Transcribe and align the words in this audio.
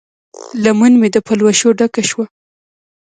لمن 0.63 0.91
مې 0.99 1.07
د 1.15 1.17
پلوشو 1.27 1.69
ډکه 1.77 2.01
شوه 2.09 2.25